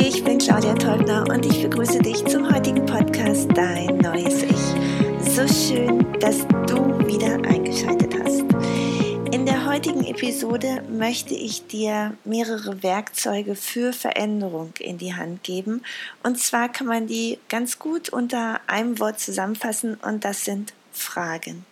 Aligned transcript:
Ich 0.00 0.22
bin 0.22 0.38
Claudia 0.38 0.74
Teubner 0.74 1.24
und 1.28 1.44
ich 1.44 1.60
begrüße 1.60 1.98
dich 1.98 2.24
zum 2.26 2.48
heutigen 2.54 2.86
Podcast 2.86 3.48
Dein 3.52 3.98
neues 3.98 4.44
Ich. 4.44 5.32
So 5.32 5.46
schön, 5.48 6.12
dass 6.20 6.46
du 6.68 7.04
wieder 7.04 7.34
eingeschaltet 7.44 8.14
hast. 8.22 8.44
In 9.34 9.44
der 9.44 9.66
heutigen 9.66 10.04
Episode 10.04 10.84
möchte 10.88 11.34
ich 11.34 11.66
dir 11.66 12.16
mehrere 12.24 12.84
Werkzeuge 12.84 13.56
für 13.56 13.92
Veränderung 13.92 14.72
in 14.78 14.98
die 14.98 15.16
Hand 15.16 15.42
geben. 15.42 15.82
Und 16.22 16.38
zwar 16.38 16.68
kann 16.68 16.86
man 16.86 17.08
die 17.08 17.40
ganz 17.48 17.80
gut 17.80 18.08
unter 18.08 18.60
einem 18.68 19.00
Wort 19.00 19.18
zusammenfassen 19.18 19.96
und 19.96 20.24
das 20.24 20.44
sind 20.44 20.74
Fragen. 20.92 21.66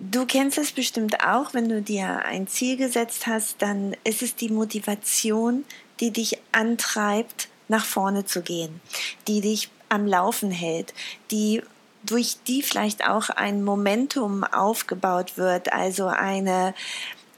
Du 0.00 0.26
kennst 0.26 0.58
es 0.58 0.72
bestimmt 0.72 1.24
auch, 1.24 1.54
wenn 1.54 1.68
du 1.68 1.80
dir 1.80 2.24
ein 2.24 2.48
Ziel 2.48 2.76
gesetzt 2.76 3.28
hast, 3.28 3.62
dann 3.62 3.96
ist 4.02 4.22
es 4.22 4.34
die 4.34 4.48
Motivation, 4.48 5.64
die 6.04 6.10
dich 6.10 6.38
antreibt, 6.52 7.48
nach 7.68 7.86
vorne 7.86 8.26
zu 8.26 8.42
gehen, 8.42 8.82
die 9.26 9.40
dich 9.40 9.70
am 9.88 10.06
Laufen 10.06 10.50
hält, 10.50 10.92
die 11.30 11.62
durch 12.04 12.36
die 12.46 12.62
vielleicht 12.62 13.08
auch 13.08 13.30
ein 13.30 13.64
Momentum 13.64 14.44
aufgebaut 14.44 15.38
wird, 15.38 15.72
also 15.72 16.08
eine, 16.08 16.74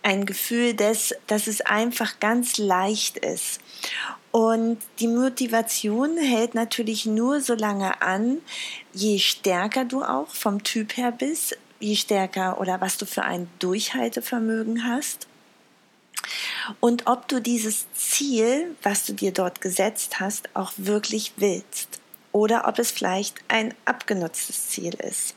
ein 0.02 0.26
Gefühl, 0.26 0.74
des, 0.74 1.14
dass 1.28 1.46
es 1.46 1.60
einfach 1.60 2.18
ganz 2.18 2.58
leicht 2.58 3.18
ist. 3.18 3.60
Und 4.32 4.78
die 4.98 5.06
Motivation 5.06 6.18
hält 6.18 6.56
natürlich 6.56 7.06
nur 7.06 7.40
so 7.40 7.54
lange 7.54 8.02
an, 8.02 8.38
je 8.92 9.20
stärker 9.20 9.84
du 9.84 10.02
auch 10.02 10.28
vom 10.28 10.64
Typ 10.64 10.96
her 10.96 11.12
bist, 11.12 11.56
je 11.78 11.94
stärker 11.94 12.60
oder 12.60 12.80
was 12.80 12.98
du 12.98 13.06
für 13.06 13.22
ein 13.22 13.48
Durchhaltevermögen 13.60 14.88
hast 14.88 15.28
und 16.80 17.06
ob 17.06 17.28
du 17.28 17.40
dieses 17.40 17.86
Ziel, 17.92 18.76
was 18.82 19.04
du 19.06 19.12
dir 19.12 19.32
dort 19.32 19.60
gesetzt 19.60 20.20
hast, 20.20 20.48
auch 20.54 20.72
wirklich 20.76 21.32
willst 21.36 22.00
oder 22.32 22.66
ob 22.68 22.78
es 22.78 22.90
vielleicht 22.90 23.36
ein 23.48 23.74
abgenutztes 23.84 24.68
Ziel 24.68 24.94
ist. 24.94 25.34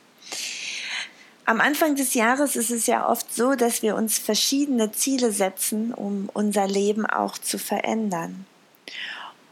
Am 1.45 1.61
Anfang 1.61 1.95
des 1.95 2.13
Jahres 2.13 2.55
ist 2.55 2.69
es 2.69 2.85
ja 2.85 3.09
oft 3.09 3.33
so, 3.33 3.55
dass 3.55 3.81
wir 3.81 3.95
uns 3.95 4.19
verschiedene 4.19 4.91
Ziele 4.91 5.31
setzen, 5.31 5.93
um 5.93 6.29
unser 6.33 6.67
Leben 6.67 7.05
auch 7.07 7.37
zu 7.37 7.57
verändern. 7.57 8.45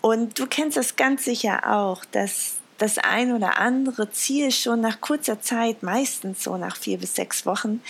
Und 0.01 0.37
du 0.37 0.45
kennst 0.45 0.77
es 0.77 0.95
ganz 0.95 1.25
sicher 1.25 1.75
auch, 1.75 2.05
dass 2.05 2.57
das 2.77 2.99
ein 2.99 3.33
oder 3.33 3.59
andere 3.59 4.11
Ziel 4.11 4.51
schon 4.51 4.81
nach 4.81 5.01
kurzer 5.01 5.41
Zeit, 5.41 5.81
meistens 5.81 6.43
so 6.43 6.57
nach 6.57 6.77
vier 6.77 6.99
bis 6.99 7.15
sechs 7.15 7.47
Wochen, 7.47 7.81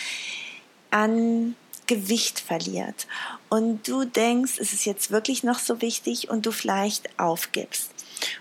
an 0.90 1.56
Gewicht 1.88 2.40
verliert 2.40 3.08
und 3.50 3.88
du 3.88 4.06
denkst, 4.06 4.60
es 4.60 4.74
ist 4.74 4.86
jetzt 4.86 5.12
wirklich 5.12 5.44
noch 5.44 5.60
so 5.60 5.82
wichtig 5.82 6.30
und 6.30 6.46
du 6.46 6.52
vielleicht 6.52 7.20
aufgibst. 7.20 7.92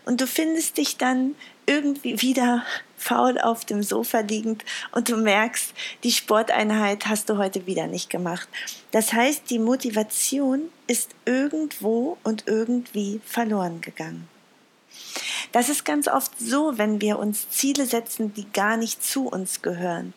Und 0.05 0.21
du 0.21 0.27
findest 0.27 0.79
dich 0.79 0.97
dann 0.97 1.35
irgendwie 1.67 2.23
wieder 2.23 2.65
faul 2.97 3.39
auf 3.39 3.65
dem 3.65 3.83
Sofa 3.83 4.21
liegend 4.21 4.65
und 4.93 5.09
du 5.09 5.17
merkst, 5.17 5.75
die 6.03 6.13
Sporteinheit 6.13 7.07
hast 7.07 7.29
du 7.29 7.37
heute 7.37 7.67
wieder 7.67 7.87
nicht 7.87 8.09
gemacht. 8.09 8.49
Das 8.93 9.13
heißt, 9.13 9.51
die 9.51 9.59
Motivation 9.59 10.63
ist 10.87 11.11
irgendwo 11.25 12.17
und 12.23 12.45
irgendwie 12.47 13.21
verloren 13.25 13.81
gegangen. 13.81 14.29
Das 15.53 15.69
ist 15.69 15.85
ganz 15.85 16.09
oft 16.09 16.33
so, 16.39 16.79
wenn 16.79 17.01
wir 17.01 17.19
uns 17.19 17.49
Ziele 17.51 17.87
setzen, 17.87 18.35
die 18.35 18.51
gar 18.53 18.77
nicht 18.77 19.03
zu 19.05 19.29
uns 19.29 19.63
gehören. 19.63 20.13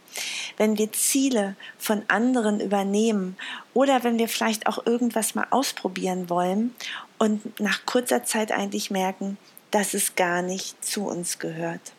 Wenn 0.60 0.78
wir 0.78 0.92
Ziele 0.92 1.56
von 1.80 2.04
anderen 2.10 2.60
übernehmen 2.60 3.38
oder 3.74 4.04
wenn 4.04 4.20
wir 4.20 4.30
vielleicht 4.30 4.68
auch 4.68 4.86
irgendwas 4.86 5.34
mal 5.34 5.48
ausprobieren 5.50 6.30
wollen 6.30 6.76
und 7.18 7.60
nach 7.60 7.88
kurzer 7.88 8.24
Zeit 8.24 8.52
eigentlich 8.52 8.92
merken, 8.92 9.40
dass 9.72 9.96
es 9.96 10.16
gar 10.16 10.44
nicht 10.44 10.86
zu 10.86 11.08
uns 11.08 11.40
gehört. 11.40 11.94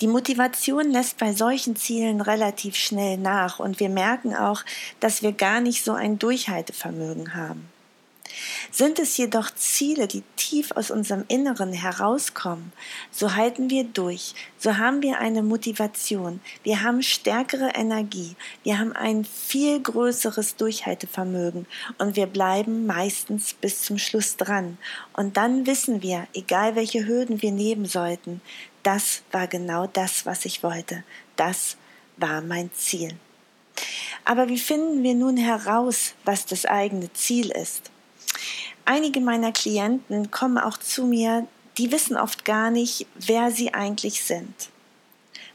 Die 0.00 0.06
Motivation 0.06 0.90
lässt 0.90 1.18
bei 1.18 1.34
solchen 1.34 1.76
Zielen 1.76 2.22
relativ 2.22 2.76
schnell 2.76 3.18
nach 3.18 3.58
und 3.58 3.80
wir 3.80 3.90
merken 3.90 4.34
auch, 4.34 4.62
dass 5.00 5.22
wir 5.22 5.32
gar 5.32 5.60
nicht 5.60 5.84
so 5.84 5.92
ein 5.92 6.18
Durchhaltevermögen 6.18 7.34
haben. 7.34 7.68
Sind 8.70 8.98
es 8.98 9.16
jedoch 9.16 9.50
Ziele, 9.54 10.06
die 10.06 10.22
tief 10.36 10.70
aus 10.72 10.90
unserem 10.90 11.24
Inneren 11.28 11.72
herauskommen, 11.72 12.72
so 13.10 13.34
halten 13.34 13.70
wir 13.70 13.84
durch, 13.84 14.34
so 14.58 14.76
haben 14.76 15.02
wir 15.02 15.18
eine 15.18 15.42
Motivation, 15.42 16.40
wir 16.62 16.82
haben 16.82 17.02
stärkere 17.02 17.70
Energie, 17.74 18.36
wir 18.62 18.78
haben 18.78 18.92
ein 18.92 19.24
viel 19.24 19.80
größeres 19.80 20.56
Durchhaltevermögen 20.56 21.66
und 21.98 22.16
wir 22.16 22.26
bleiben 22.26 22.86
meistens 22.86 23.54
bis 23.54 23.82
zum 23.82 23.98
Schluss 23.98 24.36
dran. 24.36 24.78
Und 25.12 25.36
dann 25.36 25.66
wissen 25.66 26.02
wir, 26.02 26.26
egal 26.34 26.76
welche 26.76 27.06
Hürden 27.06 27.42
wir 27.42 27.52
nehmen 27.52 27.86
sollten, 27.86 28.40
das 28.82 29.22
war 29.30 29.46
genau 29.46 29.86
das, 29.86 30.26
was 30.26 30.44
ich 30.44 30.62
wollte. 30.62 31.04
Das 31.36 31.76
war 32.16 32.40
mein 32.40 32.72
Ziel. 32.72 33.14
Aber 34.24 34.48
wie 34.48 34.58
finden 34.58 35.02
wir 35.02 35.14
nun 35.14 35.36
heraus, 35.36 36.14
was 36.24 36.46
das 36.46 36.66
eigene 36.66 37.12
Ziel 37.12 37.50
ist? 37.50 37.90
Einige 38.84 39.20
meiner 39.20 39.52
Klienten 39.52 40.30
kommen 40.30 40.58
auch 40.58 40.78
zu 40.78 41.04
mir, 41.04 41.46
die 41.78 41.92
wissen 41.92 42.16
oft 42.16 42.44
gar 42.44 42.70
nicht, 42.70 43.06
wer 43.14 43.50
sie 43.50 43.72
eigentlich 43.74 44.22
sind. 44.22 44.70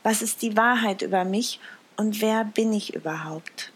Was 0.04 0.22
ist 0.22 0.42
die 0.42 0.56
Wahrheit 0.56 1.02
über 1.02 1.26
mich 1.26 1.60
und 1.98 2.22
wer 2.22 2.46
bin 2.46 2.74
ich 2.74 2.94
überhaupt? 2.94 3.72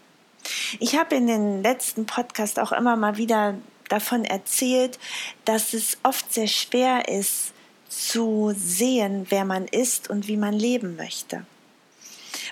Ich 0.79 0.97
habe 0.97 1.15
in 1.15 1.27
den 1.27 1.63
letzten 1.63 2.05
Podcast 2.05 2.59
auch 2.59 2.71
immer 2.71 2.95
mal 2.95 3.17
wieder 3.17 3.55
davon 3.87 4.25
erzählt, 4.25 4.99
dass 5.45 5.73
es 5.73 5.97
oft 6.03 6.31
sehr 6.31 6.47
schwer 6.47 7.07
ist 7.09 7.53
zu 7.89 8.53
sehen, 8.55 9.25
wer 9.29 9.45
man 9.45 9.65
ist 9.65 10.09
und 10.09 10.27
wie 10.27 10.37
man 10.37 10.53
leben 10.53 10.95
möchte. 10.95 11.45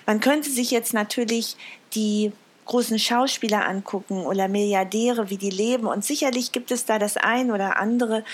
Man 0.06 0.20
könnte 0.20 0.50
sich 0.50 0.70
jetzt 0.70 0.92
natürlich 0.92 1.56
die 1.94 2.32
großen 2.68 2.98
Schauspieler 2.98 3.66
angucken 3.66 4.24
oder 4.24 4.46
Milliardäre, 4.46 5.30
wie 5.30 5.36
die 5.36 5.50
leben. 5.50 5.86
Und 5.86 6.04
sicherlich 6.04 6.52
gibt 6.52 6.70
es 6.70 6.84
da 6.84 6.98
das 6.98 7.16
ein 7.16 7.50
oder 7.50 7.78
andere, 7.78 8.24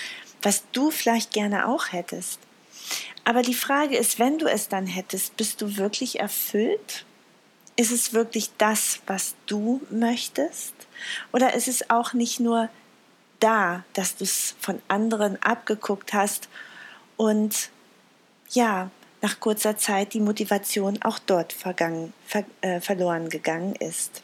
was 0.43 0.63
du 0.71 0.91
vielleicht 0.91 1.33
gerne 1.33 1.67
auch 1.67 1.91
hättest. 1.91 2.39
Aber 3.23 3.41
die 3.41 3.55
Frage 3.55 3.97
ist, 3.97 4.19
wenn 4.19 4.37
du 4.37 4.45
es 4.45 4.67
dann 4.67 4.85
hättest, 4.85 5.35
bist 5.37 5.61
du 5.61 5.77
wirklich 5.77 6.19
erfüllt? 6.19 7.05
Ist 7.75 7.91
es 7.91 8.13
wirklich 8.13 8.51
das, 8.57 8.99
was 9.07 9.35
du 9.47 9.81
möchtest? 9.89 10.75
Oder 11.33 11.55
ist 11.55 11.67
es 11.67 11.89
auch 11.89 12.13
nicht 12.13 12.39
nur 12.39 12.69
da, 13.39 13.83
dass 13.93 14.15
du 14.17 14.23
es 14.23 14.55
von 14.59 14.81
anderen 14.87 15.41
abgeguckt 15.41 16.13
hast 16.13 16.47
und 17.17 17.69
ja, 18.51 18.91
nach 19.21 19.39
kurzer 19.39 19.75
Zeit 19.75 20.13
die 20.13 20.19
Motivation 20.19 21.01
auch 21.01 21.17
dort 21.17 21.51
vergangen, 21.51 22.13
ver, 22.27 22.45
äh, 22.61 22.79
verloren 22.79 23.29
gegangen 23.29 23.75
ist. 23.75 24.21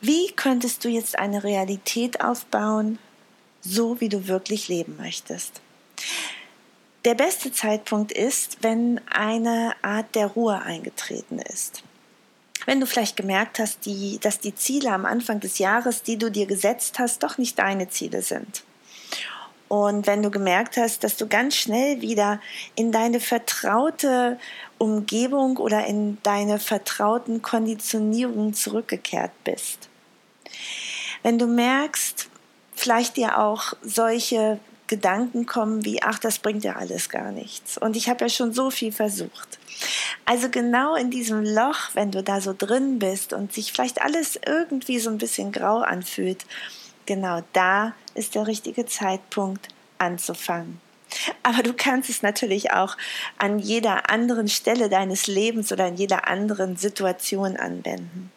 Wie 0.00 0.32
könntest 0.32 0.84
du 0.84 0.88
jetzt 0.88 1.18
eine 1.18 1.44
Realität 1.44 2.22
aufbauen, 2.22 2.98
so 3.60 4.00
wie 4.00 4.08
du 4.08 4.28
wirklich 4.28 4.68
leben 4.68 4.96
möchtest? 4.96 5.60
Der 7.04 7.14
beste 7.14 7.52
Zeitpunkt 7.52 8.12
ist, 8.12 8.58
wenn 8.62 9.00
eine 9.08 9.74
Art 9.82 10.14
der 10.14 10.26
Ruhe 10.26 10.60
eingetreten 10.60 11.38
ist. 11.38 11.82
Wenn 12.66 12.80
du 12.80 12.86
vielleicht 12.86 13.16
gemerkt 13.16 13.58
hast, 13.58 13.86
die, 13.86 14.18
dass 14.20 14.38
die 14.38 14.54
Ziele 14.54 14.92
am 14.92 15.06
Anfang 15.06 15.40
des 15.40 15.58
Jahres, 15.58 16.02
die 16.02 16.18
du 16.18 16.30
dir 16.30 16.46
gesetzt 16.46 16.98
hast, 16.98 17.22
doch 17.22 17.38
nicht 17.38 17.58
deine 17.58 17.88
Ziele 17.88 18.20
sind. 18.22 18.64
Und 19.70 20.08
wenn 20.08 20.20
du 20.20 20.32
gemerkt 20.32 20.76
hast, 20.76 21.04
dass 21.04 21.16
du 21.16 21.28
ganz 21.28 21.54
schnell 21.54 22.00
wieder 22.00 22.40
in 22.74 22.90
deine 22.90 23.20
vertraute 23.20 24.36
Umgebung 24.78 25.58
oder 25.58 25.86
in 25.86 26.18
deine 26.24 26.58
vertrauten 26.58 27.40
Konditionierungen 27.40 28.52
zurückgekehrt 28.52 29.30
bist. 29.44 29.88
Wenn 31.22 31.38
du 31.38 31.46
merkst, 31.46 32.28
vielleicht 32.74 33.16
dir 33.16 33.38
auch 33.38 33.74
solche 33.80 34.58
Gedanken 34.88 35.46
kommen 35.46 35.84
wie, 35.84 36.02
ach, 36.02 36.18
das 36.18 36.40
bringt 36.40 36.64
ja 36.64 36.74
alles 36.74 37.08
gar 37.08 37.30
nichts. 37.30 37.78
Und 37.78 37.94
ich 37.94 38.08
habe 38.08 38.24
ja 38.24 38.28
schon 38.28 38.52
so 38.52 38.70
viel 38.70 38.90
versucht. 38.90 39.60
Also 40.24 40.48
genau 40.48 40.96
in 40.96 41.12
diesem 41.12 41.44
Loch, 41.44 41.90
wenn 41.94 42.10
du 42.10 42.24
da 42.24 42.40
so 42.40 42.56
drin 42.58 42.98
bist 42.98 43.32
und 43.32 43.52
sich 43.52 43.72
vielleicht 43.72 44.02
alles 44.02 44.36
irgendwie 44.44 44.98
so 44.98 45.10
ein 45.10 45.18
bisschen 45.18 45.52
grau 45.52 45.78
anfühlt, 45.78 46.44
genau 47.10 47.42
da 47.54 47.92
ist 48.14 48.36
der 48.36 48.46
richtige 48.46 48.86
Zeitpunkt 48.86 49.66
anzufangen. 49.98 50.80
Aber 51.42 51.64
du 51.64 51.72
kannst 51.72 52.08
es 52.08 52.22
natürlich 52.22 52.70
auch 52.70 52.96
an 53.36 53.58
jeder 53.58 54.08
anderen 54.10 54.46
Stelle 54.46 54.88
deines 54.88 55.26
Lebens 55.26 55.72
oder 55.72 55.88
in 55.88 55.96
jeder 55.96 56.28
anderen 56.28 56.76
Situation 56.76 57.56
anwenden. 57.56 58.30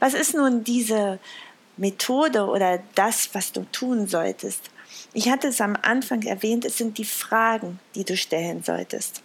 Was 0.00 0.12
ist 0.12 0.34
nun 0.34 0.64
diese 0.64 1.18
Methode 1.78 2.44
oder 2.44 2.82
das, 2.94 3.30
was 3.32 3.52
du 3.52 3.64
tun 3.72 4.06
solltest? 4.06 4.68
Ich 5.14 5.30
hatte 5.30 5.48
es 5.48 5.62
am 5.62 5.74
Anfang 5.80 6.20
erwähnt, 6.20 6.66
es 6.66 6.76
sind 6.76 6.98
die 6.98 7.06
Fragen, 7.06 7.80
die 7.94 8.04
du 8.04 8.18
stellen 8.18 8.62
solltest. 8.62 9.22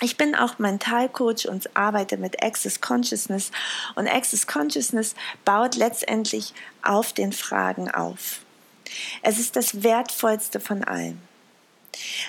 Ich 0.00 0.16
bin 0.16 0.36
auch 0.36 0.58
Mentalcoach 0.58 1.48
und 1.48 1.76
arbeite 1.76 2.18
mit 2.18 2.42
Access 2.42 2.80
Consciousness 2.80 3.50
und 3.96 4.06
Access 4.06 4.46
Consciousness 4.46 5.14
baut 5.44 5.74
letztendlich 5.74 6.54
auf 6.82 7.12
den 7.12 7.32
Fragen 7.32 7.90
auf. 7.90 8.40
Es 9.22 9.38
ist 9.38 9.56
das 9.56 9.82
Wertvollste 9.82 10.60
von 10.60 10.84
allem. 10.84 11.18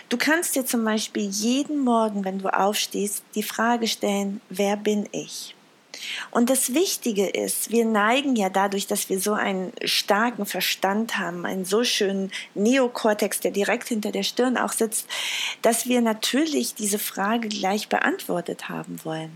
Du 0.10 0.18
kannst 0.18 0.56
dir 0.56 0.66
zum 0.66 0.84
Beispiel 0.84 1.30
jeden 1.30 1.84
Morgen, 1.84 2.26
wenn 2.26 2.40
du 2.40 2.50
aufstehst, 2.50 3.24
die 3.36 3.44
Frage 3.44 3.88
stellen, 3.88 4.42
wer 4.50 4.76
bin 4.76 5.08
ich? 5.12 5.56
Und 6.32 6.50
das 6.50 6.74
Wichtige 6.74 7.28
ist, 7.28 7.72
wir 7.72 7.86
neigen 7.86 8.36
ja 8.36 8.50
dadurch, 8.50 8.88
dass 8.88 9.10
wir 9.10 9.20
so 9.20 9.34
einen 9.34 9.74
starken 9.84 10.46
Verstand 10.46 11.18
haben, 11.18 11.46
einen 11.46 11.66
so 11.66 11.84
schönen 11.84 12.32
Neokortex, 12.56 13.40
der 13.42 13.52
direkt 13.52 13.88
hinter 13.88 14.12
der 14.12 14.24
Stirn 14.24 14.58
auch 14.58 14.72
sitzt, 14.72 15.08
dass 15.62 15.88
wir 15.88 16.02
natürlich 16.02 16.76
diese 16.76 17.00
Frage 17.00 17.50
gleich 17.50 17.90
beantwortet 17.90 18.70
haben 18.70 19.00
wollen. 19.04 19.32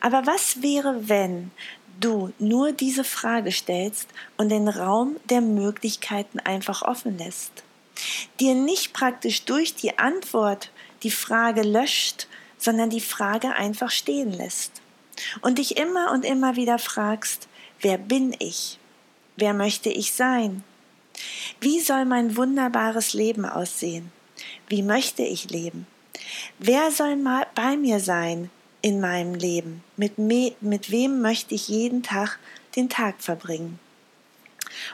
Aber 0.00 0.26
was 0.26 0.62
wäre, 0.62 1.08
wenn 1.08 1.50
du 2.00 2.32
nur 2.38 2.72
diese 2.72 3.04
Frage 3.04 3.52
stellst 3.52 4.08
und 4.36 4.48
den 4.48 4.68
Raum 4.68 5.16
der 5.30 5.40
Möglichkeiten 5.40 6.40
einfach 6.40 6.82
offen 6.82 7.16
lässt? 7.18 7.62
dir 8.40 8.54
nicht 8.54 8.92
praktisch 8.92 9.44
durch 9.44 9.74
die 9.74 9.98
Antwort 9.98 10.70
die 11.02 11.10
Frage 11.10 11.62
löscht, 11.62 12.26
sondern 12.58 12.90
die 12.90 13.00
Frage 13.00 13.54
einfach 13.54 13.90
stehen 13.90 14.32
lässt. 14.32 14.81
Und 15.40 15.58
dich 15.58 15.76
immer 15.76 16.12
und 16.12 16.24
immer 16.24 16.56
wieder 16.56 16.78
fragst, 16.78 17.48
wer 17.80 17.98
bin 17.98 18.34
ich? 18.38 18.78
Wer 19.36 19.54
möchte 19.54 19.90
ich 19.90 20.12
sein? 20.12 20.62
Wie 21.60 21.80
soll 21.80 22.04
mein 22.04 22.36
wunderbares 22.36 23.12
Leben 23.12 23.44
aussehen? 23.44 24.10
Wie 24.68 24.82
möchte 24.82 25.22
ich 25.22 25.50
leben? 25.50 25.86
Wer 26.58 26.90
soll 26.90 27.16
mal 27.16 27.46
bei 27.54 27.76
mir 27.76 28.00
sein 28.00 28.50
in 28.80 29.00
meinem 29.00 29.34
Leben? 29.34 29.82
Mit, 29.96 30.18
mit 30.18 30.90
wem 30.90 31.20
möchte 31.20 31.54
ich 31.54 31.68
jeden 31.68 32.02
Tag 32.02 32.38
den 32.76 32.88
Tag 32.88 33.22
verbringen? 33.22 33.78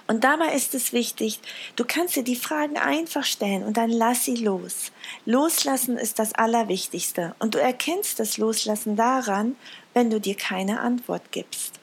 Und 0.06 0.25
dabei 0.25 0.54
ist 0.54 0.75
es 0.75 0.92
wichtig, 0.92 1.40
du 1.76 1.84
kannst 1.84 2.16
dir 2.16 2.25
die 2.25 2.36
Fragen 2.36 2.76
einfach 2.76 3.25
stellen 3.25 3.62
und 3.62 3.76
dann 3.76 3.90
lass 3.90 4.25
sie 4.25 4.36
los. 4.36 4.92
Loslassen 5.25 5.96
ist 5.96 6.19
das 6.19 6.34
Allerwichtigste. 6.34 7.34
Und 7.38 7.54
du 7.54 7.58
erkennst 7.58 8.20
das 8.20 8.38
Loslassen 8.38 8.96
daran, 8.96 9.56
wenn 9.94 10.10
du 10.10 10.20
dir 10.20 10.36
keine 10.36 10.80
Antwort 10.80 11.32
gibst. 11.32 11.78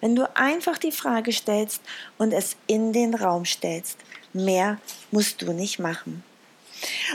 Wenn 0.00 0.16
du 0.16 0.28
einfach 0.36 0.78
die 0.78 0.92
Frage 0.92 1.32
stellst 1.32 1.82
und 2.18 2.32
es 2.32 2.56
in 2.66 2.92
den 2.92 3.14
Raum 3.14 3.44
stellst. 3.44 3.98
Mehr 4.32 4.78
musst 5.10 5.42
du 5.42 5.52
nicht 5.52 5.78
machen. 5.78 6.22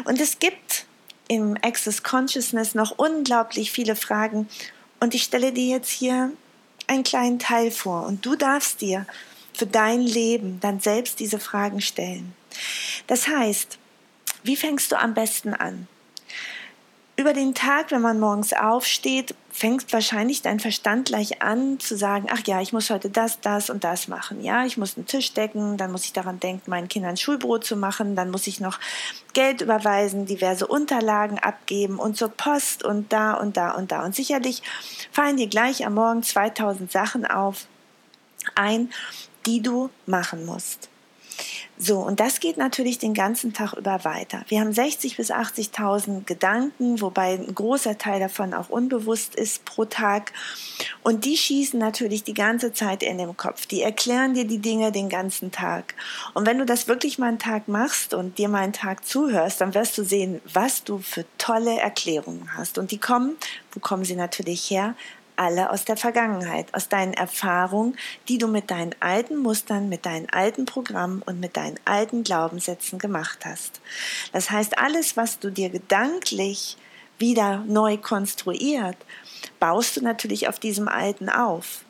Und 0.05 0.19
es 0.21 0.39
gibt 0.39 0.85
im 1.27 1.57
Access 1.61 2.01
Consciousness 2.01 2.75
noch 2.75 2.97
unglaublich 2.97 3.71
viele 3.71 3.95
Fragen. 3.95 4.49
Und 4.99 5.13
ich 5.13 5.23
stelle 5.23 5.53
dir 5.53 5.75
jetzt 5.75 5.91
hier 5.91 6.31
einen 6.87 7.03
kleinen 7.03 7.39
Teil 7.39 7.71
vor. 7.71 8.05
Und 8.05 8.25
du 8.25 8.35
darfst 8.35 8.81
dir 8.81 9.05
für 9.59 9.67
dein 9.67 10.01
Leben 10.01 10.59
dann 10.61 10.79
selbst 10.79 11.19
diese 11.19 11.39
Fragen 11.39 11.81
stellen. 11.81 12.33
Das 13.07 13.27
heißt, 13.27 13.77
wie 14.44 14.56
fängst 14.56 14.91
du 14.91 15.00
am 15.00 15.13
besten 15.13 15.53
an? 15.53 15.88
Über 17.17 17.33
den 17.33 17.53
Tag, 17.53 17.91
wenn 17.91 18.01
man 18.01 18.17
morgens 18.17 18.53
aufsteht, 18.53 19.35
fängt 19.51 19.91
wahrscheinlich 19.91 20.41
dein 20.41 20.61
Verstand 20.61 21.07
gleich 21.09 21.41
an 21.41 21.77
zu 21.77 21.97
sagen, 21.97 22.27
ach 22.31 22.39
ja, 22.47 22.61
ich 22.61 22.71
muss 22.71 22.89
heute 22.89 23.09
das, 23.09 23.41
das 23.41 23.69
und 23.69 23.83
das 23.83 24.07
machen. 24.07 24.41
Ja, 24.41 24.65
ich 24.65 24.77
muss 24.77 24.95
einen 24.95 25.06
Tisch 25.06 25.33
decken, 25.33 25.75
dann 25.75 25.91
muss 25.91 26.05
ich 26.05 26.13
daran 26.13 26.39
denken, 26.39 26.71
meinen 26.71 26.88
Kindern 26.88 27.17
Schulbrot 27.17 27.65
zu 27.65 27.75
machen, 27.75 28.15
dann 28.15 28.31
muss 28.31 28.47
ich 28.47 28.62
noch 28.62 28.79
Geld 29.33 29.59
überweisen, 29.59 30.27
diverse 30.27 30.65
Unterlagen 30.65 31.39
abgeben 31.39 32.00
und 32.00 32.15
zur 32.15 32.29
Post 32.29 32.85
und 32.85 33.12
da 33.12 33.33
und 33.33 33.57
da 33.57 33.71
und 33.71 33.91
da. 33.91 34.05
Und 34.05 34.15
sicherlich 34.15 34.63
fallen 35.12 35.35
dir 35.35 35.47
gleich 35.47 35.85
am 35.85 35.95
Morgen 35.95 36.23
2000 36.23 36.89
Sachen 36.89 37.25
auf 37.25 37.67
ein 38.55 38.89
die 39.45 39.62
du 39.62 39.89
machen 40.06 40.45
musst. 40.45 40.89
So, 41.77 42.00
und 42.00 42.19
das 42.19 42.41
geht 42.41 42.57
natürlich 42.57 43.00
den 43.00 43.13
ganzen 43.13 43.53
Tag 43.53 43.71
über 43.74 44.03
weiter. 44.03 44.44
Wir 44.50 44.59
haben 44.59 44.74
60 44.74 45.15
bis 45.15 45.31
80.000 45.31 46.25
Gedanken, 46.25 47.00
wobei 47.00 47.36
ein 47.36 47.56
großer 47.56 47.97
Teil 47.97 48.19
davon 48.19 48.53
auch 48.53 48.68
unbewusst 48.68 49.33
ist 49.36 49.63
pro 49.63 49.86
Tag. 49.86 50.33
Und 51.03 51.24
die 51.24 51.38
schießen 51.38 51.80
natürlich 51.80 52.25
die 52.25 52.33
ganze 52.33 52.74
Zeit 52.74 53.01
in 53.01 53.18
dem 53.18 53.38
Kopf. 53.38 53.65
Die 53.65 53.81
erklären 53.81 54.33
dir 54.33 54.45
die 54.45 54.57
Dinge 54.57 54.91
den 54.91 55.07
ganzen 55.07 55.53
Tag. 55.53 55.95
Und 56.33 56.45
wenn 56.45 56.57
du 56.57 56.65
das 56.65 56.89
wirklich 56.89 57.18
mal 57.18 57.27
einen 57.27 57.39
Tag 57.39 57.69
machst 57.69 58.13
und 58.13 58.38
dir 58.38 58.50
mal 58.50 58.59
einen 58.59 58.74
Tag 58.74 59.06
zuhörst, 59.06 59.62
dann 59.62 59.74
wirst 59.74 59.97
du 59.97 60.03
sehen, 60.03 60.41
was 60.51 60.83
du 60.83 61.00
für 61.00 61.24
tolle 61.38 61.80
Erklärungen 61.80 62.57
hast. 62.57 62.77
Und 62.77 62.91
die 62.91 62.97
kommen, 62.97 63.38
wo 63.71 63.80
kommen 63.80 64.03
sie 64.03 64.15
natürlich 64.15 64.69
her? 64.69 64.95
Alle 65.39 65.71
aus 65.71 65.86
der 65.86 65.95
Vergangenheit, 65.95 66.74
aus 66.74 66.89
deinen 66.89 67.13
Erfahrungen, 67.13 67.97
die 68.27 68.38
du 68.38 68.47
mit 68.47 68.69
deinen 68.69 68.94
alten 69.00 69.38
Mustern, 69.38 69.88
mit 69.88 70.06
deinen 70.06 70.30
alten 70.30 70.65
Programmen 70.65 71.21
und 71.25 71.39
mit 71.39 71.56
deinen 71.56 71.80
alten 71.86 72.24
Glaubenssätzen 72.24 73.00
gemacht 73.00 73.45
hast. 73.45 73.80
Das 74.33 74.51
heißt, 74.51 74.77
alles, 74.77 75.15
was 75.15 75.39
du 75.39 75.50
dir 75.50 75.69
gedanklich 75.69 76.77
wieder 77.19 77.63
neu 77.68 77.97
konstruiert, 77.97 78.97
baust 79.59 79.95
du 79.97 80.01
natürlich 80.01 80.50
auf 80.50 80.59
diesem 80.59 80.89
alten 80.89 81.30
auf. 81.30 81.86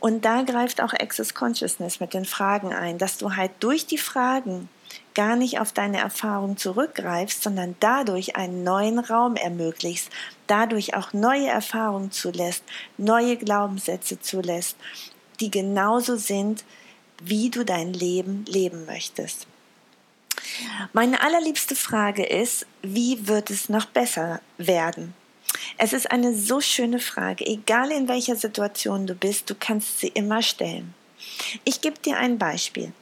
Und 0.00 0.24
da 0.24 0.42
greift 0.42 0.80
auch 0.80 0.92
Access 0.92 1.34
Consciousness 1.34 2.00
mit 2.00 2.14
den 2.14 2.24
Fragen 2.24 2.72
ein, 2.72 2.98
dass 2.98 3.18
du 3.18 3.36
halt 3.36 3.52
durch 3.60 3.86
die 3.86 3.98
Fragen 3.98 4.68
gar 5.16 5.34
nicht 5.34 5.58
auf 5.58 5.72
deine 5.72 5.98
Erfahrung 5.98 6.58
zurückgreifst, 6.58 7.42
sondern 7.42 7.74
dadurch 7.80 8.36
einen 8.36 8.62
neuen 8.62 8.98
Raum 8.98 9.34
ermöglichst, 9.34 10.10
dadurch 10.46 10.94
auch 10.94 11.14
neue 11.14 11.48
Erfahrungen 11.48 12.12
zulässt, 12.12 12.62
neue 12.98 13.38
Glaubenssätze 13.38 14.20
zulässt, 14.20 14.76
die 15.40 15.50
genauso 15.50 16.16
sind, 16.16 16.64
wie 17.22 17.48
du 17.48 17.64
dein 17.64 17.94
Leben 17.94 18.44
leben 18.46 18.84
möchtest. 18.84 19.46
Meine 20.92 21.22
allerliebste 21.22 21.74
Frage 21.74 22.24
ist, 22.24 22.66
wie 22.82 23.26
wird 23.26 23.50
es 23.50 23.70
noch 23.70 23.86
besser 23.86 24.40
werden? 24.58 25.14
Es 25.78 25.94
ist 25.94 26.10
eine 26.10 26.34
so 26.34 26.60
schöne 26.60 26.98
Frage, 26.98 27.46
egal 27.46 27.90
in 27.90 28.06
welcher 28.06 28.36
Situation 28.36 29.06
du 29.06 29.14
bist, 29.14 29.48
du 29.48 29.54
kannst 29.58 29.98
sie 29.98 30.08
immer 30.08 30.42
stellen. 30.42 30.94
Ich 31.64 31.80
gebe 31.80 31.98
dir 31.98 32.18
ein 32.18 32.36
Beispiel. 32.36 32.92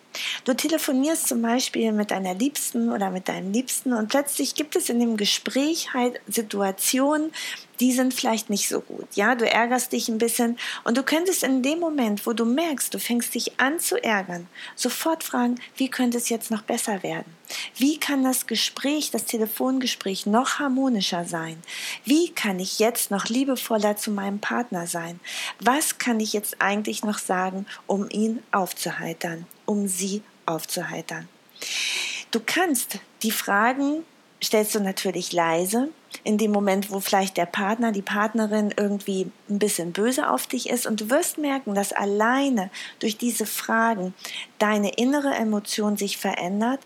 Du 0.44 0.55
telefonierst 0.55 1.28
zum 1.28 1.43
Beispiel 1.43 1.93
mit 1.93 2.11
deiner 2.11 2.34
Liebsten 2.34 2.90
oder 2.90 3.11
mit 3.11 3.28
deinem 3.28 3.52
Liebsten 3.52 3.93
und 3.93 4.08
plötzlich 4.08 4.55
gibt 4.55 4.76
es 4.76 4.88
in 4.88 5.00
dem 5.00 5.16
Gespräch 5.16 5.93
halt 5.94 6.20
Situationen, 6.26 7.32
die 7.81 7.93
sind 7.93 8.14
vielleicht 8.14 8.50
nicht 8.50 8.69
so 8.69 8.81
gut. 8.81 9.08
Ja, 9.14 9.34
du 9.34 9.49
ärgerst 9.49 9.93
dich 9.93 10.08
ein 10.08 10.19
bisschen 10.19 10.58
und 10.84 10.96
du 10.96 11.02
könntest 11.02 11.43
in 11.43 11.62
dem 11.62 11.81
Moment, 11.81 12.26
wo 12.26 12.32
du 12.32 12.44
merkst, 12.44 12.94
du 12.94 12.98
fängst 12.98 13.34
dich 13.34 13.58
an 13.58 13.81
zu 13.81 14.03
ärgern, 14.03 14.46
sofort 14.77 15.24
fragen, 15.24 15.56
wie 15.77 15.89
könnte 15.89 16.19
es 16.19 16.29
jetzt 16.29 16.50
noch 16.50 16.62
besser 16.62 17.03
werden? 17.03 17.34
Wie 17.77 17.98
kann 17.98 18.22
das 18.22 18.46
Gespräch, 18.46 19.10
das 19.10 19.27
Telefongespräch 19.27 20.27
noch 20.27 20.58
harmonischer 20.58 21.24
sein? 21.24 21.62
Wie 22.05 22.31
kann 22.31 22.58
ich 22.58 22.79
jetzt 22.79 23.10
noch 23.10 23.27
liebevoller 23.27 23.96
zu 23.96 24.10
meinem 24.10 24.39
Partner 24.39 24.86
sein? 24.86 25.20
Was 25.60 25.98
kann 25.98 26.20
ich 26.20 26.32
jetzt 26.32 26.60
eigentlich 26.60 27.05
noch 27.05 27.19
sagen, 27.19 27.67
um 27.86 28.08
ihn 28.08 28.43
aufzuheitern, 28.50 29.46
um 29.67 29.89
sie 29.89 30.23
aufzuheitern? 30.47 31.29
Du 32.31 32.41
kannst 32.44 32.99
die 33.23 33.31
Fragen 33.31 34.05
stellst 34.44 34.75
du 34.75 34.81
natürlich 34.81 35.33
leise. 35.33 35.89
In 36.23 36.39
dem 36.39 36.53
Moment, 36.53 36.91
wo 36.91 37.01
vielleicht 37.01 37.37
der 37.37 37.47
Partner, 37.47 37.93
die 37.93 38.03
Partnerin 38.03 38.73
irgendwie 38.77 39.31
ein 39.49 39.59
bisschen 39.59 39.93
böse 39.93 40.31
auf 40.31 40.47
dich 40.47 40.71
ist 40.71 40.87
und 40.87 41.01
du 41.01 41.11
wirst 41.11 41.39
merken, 41.39 41.75
dass 41.75 41.93
alleine 41.93 42.71
durch 43.01 43.19
diese 43.19 43.47
Fragen 43.47 44.15
deine 44.59 44.91
innere 44.94 45.35
Emotion 45.35 45.97
sich 45.97 46.17
verändert 46.17 46.81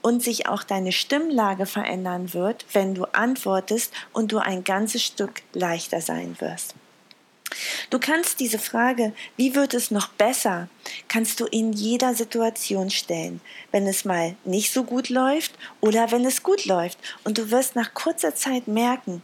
und 0.00 0.22
sich 0.22 0.46
auch 0.46 0.62
deine 0.62 0.92
Stimmlage 0.92 1.66
verändern 1.66 2.32
wird, 2.34 2.66
wenn 2.72 2.94
du 2.94 3.04
antwortest 3.04 3.92
und 4.12 4.30
du 4.30 4.38
ein 4.38 4.62
ganzes 4.62 5.02
Stück 5.02 5.42
leichter 5.52 6.00
sein 6.00 6.36
wirst. 6.38 6.74
Du 7.90 7.98
kannst 7.98 8.40
diese 8.40 8.58
Frage, 8.58 9.12
wie 9.36 9.54
wird 9.54 9.74
es 9.74 9.90
noch 9.90 10.08
besser, 10.08 10.68
kannst 11.08 11.40
du 11.40 11.46
in 11.46 11.72
jeder 11.72 12.14
Situation 12.14 12.90
stellen, 12.90 13.40
wenn 13.72 13.86
es 13.86 14.04
mal 14.04 14.36
nicht 14.44 14.72
so 14.72 14.84
gut 14.84 15.08
läuft 15.08 15.52
oder 15.80 16.10
wenn 16.10 16.24
es 16.24 16.42
gut 16.42 16.66
läuft. 16.66 16.98
Und 17.24 17.38
du 17.38 17.50
wirst 17.50 17.76
nach 17.76 17.94
kurzer 17.94 18.34
Zeit 18.34 18.68
merken, 18.68 19.22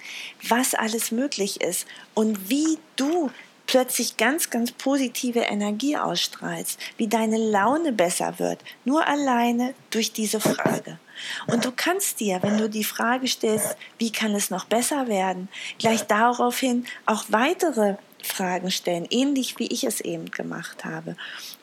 was 0.48 0.74
alles 0.74 1.10
möglich 1.10 1.60
ist 1.60 1.86
und 2.14 2.50
wie 2.50 2.78
du 2.96 3.30
plötzlich 3.66 4.16
ganz, 4.16 4.50
ganz 4.50 4.72
positive 4.72 5.40
Energie 5.40 5.96
ausstrahlst, 5.96 6.78
wie 6.96 7.08
deine 7.08 7.38
Laune 7.38 7.92
besser 7.92 8.38
wird, 8.38 8.60
nur 8.84 9.06
alleine 9.06 9.74
durch 9.90 10.12
diese 10.12 10.40
Frage. 10.40 10.98
Und 11.46 11.64
du 11.64 11.72
kannst 11.74 12.20
dir, 12.20 12.42
wenn 12.42 12.58
du 12.58 12.68
die 12.68 12.84
Frage 12.84 13.26
stellst, 13.28 13.76
wie 13.98 14.12
kann 14.12 14.34
es 14.34 14.50
noch 14.50 14.64
besser 14.66 15.06
werden, 15.08 15.48
gleich 15.78 16.02
daraufhin 16.02 16.86
auch 17.06 17.24
weitere 17.28 17.96
Fragen 18.24 18.70
stellen, 18.70 19.06
ähnlich 19.10 19.58
wie 19.58 19.66
ich 19.66 19.84
es 19.84 20.00
eben 20.00 20.30
gemacht 20.30 20.84
habe, 20.84 21.16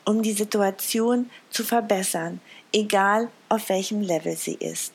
um 0.06 0.22
die 0.22 0.34
Situation 0.34 1.30
zu 1.50 1.64
verbessern, 1.64 2.40
egal 2.72 3.30
auf 3.50 3.70
welchem 3.70 4.02
Level 4.02 4.36
sie 4.36 4.56
ist. 4.56 4.94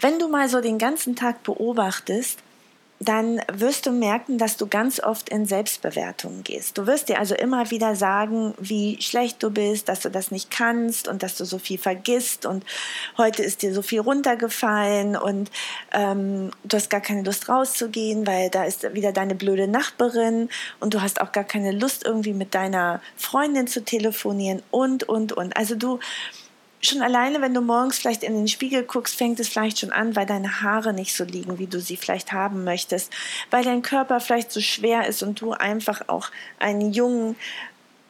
Wenn 0.00 0.18
du 0.18 0.28
mal 0.28 0.48
so 0.48 0.60
den 0.60 0.78
ganzen 0.78 1.16
Tag 1.16 1.42
beobachtest, 1.42 2.38
dann 3.00 3.40
wirst 3.52 3.86
du 3.86 3.90
merken, 3.90 4.38
dass 4.38 4.56
du 4.56 4.66
ganz 4.66 5.00
oft 5.00 5.28
in 5.28 5.46
Selbstbewertungen 5.46 6.44
gehst. 6.44 6.78
Du 6.78 6.86
wirst 6.86 7.08
dir 7.08 7.18
also 7.18 7.34
immer 7.34 7.70
wieder 7.70 7.96
sagen, 7.96 8.54
wie 8.58 9.00
schlecht 9.02 9.42
du 9.42 9.50
bist, 9.50 9.88
dass 9.88 10.00
du 10.00 10.10
das 10.10 10.30
nicht 10.30 10.50
kannst 10.50 11.08
und 11.08 11.22
dass 11.22 11.36
du 11.36 11.44
so 11.44 11.58
viel 11.58 11.78
vergisst 11.78 12.46
und 12.46 12.64
heute 13.18 13.42
ist 13.42 13.62
dir 13.62 13.74
so 13.74 13.82
viel 13.82 14.00
runtergefallen 14.00 15.16
und 15.16 15.50
ähm, 15.92 16.50
du 16.62 16.76
hast 16.76 16.88
gar 16.88 17.00
keine 17.00 17.22
Lust 17.22 17.48
rauszugehen, 17.48 18.26
weil 18.26 18.48
da 18.50 18.64
ist 18.64 18.94
wieder 18.94 19.12
deine 19.12 19.34
blöde 19.34 19.66
Nachbarin 19.66 20.48
und 20.80 20.94
du 20.94 21.02
hast 21.02 21.20
auch 21.20 21.32
gar 21.32 21.44
keine 21.44 21.72
Lust 21.72 22.04
irgendwie 22.04 22.32
mit 22.32 22.54
deiner 22.54 23.00
Freundin 23.16 23.66
zu 23.66 23.84
telefonieren 23.84 24.62
und, 24.70 25.02
und, 25.04 25.32
und. 25.32 25.56
Also 25.56 25.74
du 25.74 25.98
schon 26.86 27.02
alleine, 27.02 27.40
wenn 27.40 27.54
du 27.54 27.60
morgens 27.60 27.98
vielleicht 27.98 28.22
in 28.22 28.34
den 28.34 28.48
Spiegel 28.48 28.84
guckst, 28.84 29.16
fängt 29.16 29.40
es 29.40 29.48
vielleicht 29.48 29.78
schon 29.78 29.92
an, 29.92 30.16
weil 30.16 30.26
deine 30.26 30.60
Haare 30.60 30.92
nicht 30.92 31.14
so 31.14 31.24
liegen, 31.24 31.58
wie 31.58 31.66
du 31.66 31.80
sie 31.80 31.96
vielleicht 31.96 32.32
haben 32.32 32.64
möchtest, 32.64 33.12
weil 33.50 33.64
dein 33.64 33.82
Körper 33.82 34.20
vielleicht 34.20 34.52
so 34.52 34.60
schwer 34.60 35.06
ist 35.06 35.22
und 35.22 35.40
du 35.40 35.52
einfach 35.52 36.08
auch 36.08 36.30
einen 36.58 36.92
jungen, 36.92 37.36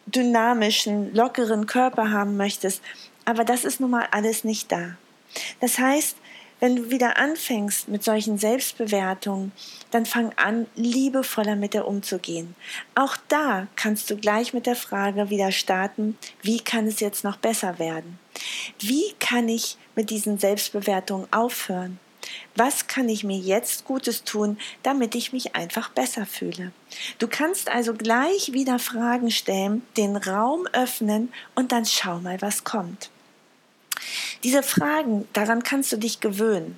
dynamischen, 0.07 1.15
lockeren 1.15 1.67
Körper 1.67 2.11
haben 2.11 2.37
möchtest. 2.37 2.83
Aber 3.25 3.45
das 3.45 3.65
ist 3.65 3.81
nun 3.81 3.91
mal 3.91 4.07
alles 4.11 4.45
nicht 4.45 4.71
da. 4.71 4.97
Das 5.61 5.79
heißt, 5.79 6.17
wenn 6.65 6.77
du 6.77 6.91
wieder 6.91 7.19
anfängst 7.19 7.89
mit 7.89 8.03
solchen 8.03 8.39
Selbstbewertungen, 8.39 9.53
dann 9.91 10.07
fang 10.07 10.33
an, 10.37 10.67
liebevoller 10.77 11.57
mit 11.57 11.75
dir 11.75 11.87
umzugehen. 11.87 12.55
Auch 12.95 13.19
da 13.29 13.67
kannst 13.77 14.09
du 14.09 14.17
gleich 14.17 14.55
mit 14.55 14.65
der 14.65 14.75
Frage 14.75 15.29
wieder 15.29 15.53
starten, 15.53 16.17
wie 16.41 16.61
kann 16.61 16.87
es 16.87 17.01
jetzt 17.01 17.23
noch 17.23 17.37
besser 17.37 17.79
werden? 17.79 18.19
Wie 18.79 19.13
kann 19.21 19.47
ich 19.47 19.77
mit 19.95 20.09
diesen 20.09 20.39
Selbstbewertungen 20.39 21.31
aufhören? 21.35 22.01
Was 22.57 22.87
kann 22.87 23.11
ich 23.11 23.25
mir 23.25 23.37
jetzt 23.37 23.85
Gutes 23.85 24.25
tun, 24.25 24.57
damit 24.83 25.15
ich 25.15 25.35
mich 25.35 25.55
einfach 25.55 25.91
besser 25.91 26.25
fühle? 26.25 26.73
Du 27.19 27.29
kannst 27.29 27.69
also 27.69 27.93
gleich 27.93 28.55
wieder 28.55 28.79
Fragen 28.79 29.31
stellen, 29.31 29.83
den 29.99 30.17
Raum 30.17 30.67
öffnen 30.73 31.31
und 31.55 31.73
dann 31.73 31.85
schau 31.85 32.21
mal, 32.21 32.41
was 32.41 32.65
kommt. 32.65 33.11
Diese 34.45 34.63
Fragen, 34.63 35.27
daran 35.33 35.63
kannst 35.63 35.91
du 35.91 35.97
dich 35.97 36.21
gewöhnen, 36.21 36.77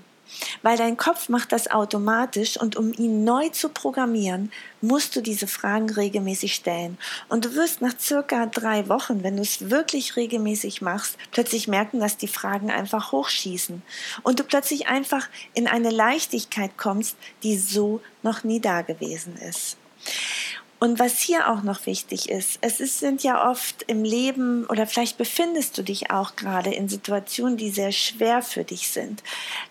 weil 0.63 0.77
dein 0.77 0.97
Kopf 0.97 1.29
macht 1.29 1.51
das 1.51 1.69
automatisch 1.69 2.57
und 2.57 2.77
um 2.77 2.93
ihn 2.93 3.25
neu 3.25 3.49
zu 3.49 3.71
programmieren, 3.71 4.53
musst 4.81 5.17
du 5.17 5.21
diese 5.21 5.49
Fragen 5.49 5.91
regelmäßig 5.91 6.55
stellen. 6.55 6.97
Und 7.29 7.45
du 7.45 7.57
wirst 7.57 7.81
nach 7.81 7.99
circa 7.99 8.47
drei 8.47 8.89
Wochen, 8.89 9.25
wenn 9.25 9.35
du 9.35 9.43
es 9.43 9.69
wirklich 9.69 10.15
regelmäßig 10.15 10.81
machst, 10.81 11.19
plötzlich 11.33 11.67
merken, 11.67 11.99
dass 11.99 12.17
die 12.17 12.29
Fragen 12.29 12.71
einfach 12.71 13.11
hochschießen 13.11 13.83
und 14.23 14.39
du 14.39 14.45
plötzlich 14.45 14.87
einfach 14.87 15.29
in 15.53 15.67
eine 15.67 15.91
Leichtigkeit 15.91 16.79
kommst, 16.79 17.17
die 17.43 17.59
so 17.59 18.01
noch 18.23 18.45
nie 18.45 18.61
da 18.61 18.83
gewesen 18.83 19.37
ist. 19.37 19.77
Und 20.79 20.99
was 20.99 21.21
hier 21.21 21.51
auch 21.51 21.63
noch 21.63 21.87
wichtig 21.87 22.29
ist, 22.29 22.59
es 22.61 22.81
ist, 22.81 22.99
sind 22.99 23.23
ja 23.23 23.51
oft 23.51 23.85
im 23.87 24.05
Leben 24.05 24.67
oder 24.67 24.87
vielleicht 24.87 25.17
befindest 25.17 25.79
du 25.79 25.83
dich 25.83 26.11
auch 26.11 26.37
gerade 26.37 26.71
in 26.71 26.91
Situationen, 26.91 27.57
die 27.57 27.71
sehr 27.71 27.93
schwer 27.93 28.43
für 28.43 28.63
dich 28.63 28.91
sind. 28.91 29.23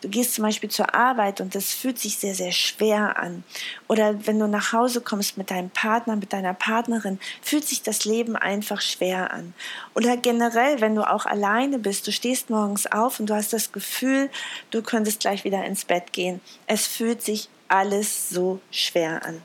Du 0.01 0.09
gehst 0.09 0.33
zum 0.33 0.43
Beispiel 0.43 0.69
zur 0.69 0.95
Arbeit 0.95 1.41
und 1.41 1.53
das 1.53 1.75
fühlt 1.75 1.99
sich 1.99 2.17
sehr, 2.17 2.33
sehr 2.33 2.51
schwer 2.51 3.19
an. 3.19 3.43
Oder 3.87 4.25
wenn 4.25 4.39
du 4.39 4.47
nach 4.47 4.73
Hause 4.73 4.99
kommst 4.99 5.37
mit 5.37 5.51
deinem 5.51 5.69
Partner, 5.69 6.15
mit 6.15 6.33
deiner 6.33 6.55
Partnerin, 6.55 7.19
fühlt 7.39 7.67
sich 7.67 7.83
das 7.83 8.05
Leben 8.05 8.35
einfach 8.35 8.81
schwer 8.81 9.31
an. 9.31 9.53
Oder 9.93 10.17
generell, 10.17 10.81
wenn 10.81 10.95
du 10.95 11.07
auch 11.07 11.27
alleine 11.27 11.77
bist, 11.77 12.07
du 12.07 12.11
stehst 12.11 12.49
morgens 12.49 12.87
auf 12.87 13.19
und 13.19 13.29
du 13.29 13.35
hast 13.35 13.53
das 13.53 13.71
Gefühl, 13.71 14.31
du 14.71 14.81
könntest 14.81 15.19
gleich 15.19 15.43
wieder 15.43 15.63
ins 15.65 15.85
Bett 15.85 16.13
gehen. 16.13 16.41
Es 16.65 16.87
fühlt 16.87 17.21
sich 17.21 17.47
alles 17.67 18.29
so 18.29 18.59
schwer 18.71 19.23
an. 19.23 19.43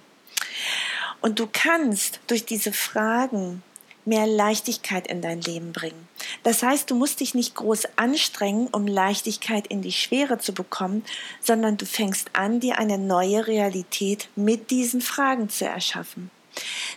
Und 1.20 1.38
du 1.38 1.48
kannst 1.50 2.20
durch 2.26 2.44
diese 2.44 2.72
Fragen 2.72 3.62
mehr 4.04 4.26
Leichtigkeit 4.26 5.06
in 5.06 5.20
dein 5.20 5.40
Leben 5.40 5.72
bringen. 5.72 6.08
Das 6.42 6.62
heißt, 6.62 6.90
du 6.90 6.94
musst 6.94 7.20
dich 7.20 7.34
nicht 7.34 7.54
groß 7.54 7.84
anstrengen, 7.96 8.68
um 8.68 8.86
Leichtigkeit 8.86 9.66
in 9.66 9.82
die 9.82 9.92
Schwere 9.92 10.38
zu 10.38 10.52
bekommen, 10.52 11.04
sondern 11.40 11.76
du 11.76 11.86
fängst 11.86 12.30
an, 12.32 12.60
dir 12.60 12.78
eine 12.78 12.98
neue 12.98 13.46
Realität 13.46 14.28
mit 14.36 14.70
diesen 14.70 15.00
Fragen 15.00 15.48
zu 15.48 15.66
erschaffen. 15.66 16.30